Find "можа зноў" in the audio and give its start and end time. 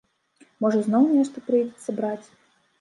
0.65-1.05